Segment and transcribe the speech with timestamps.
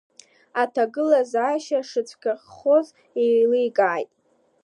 [0.61, 2.87] Аҭагылазаашьа шыцәгьахоз
[3.21, 4.11] еиликааит.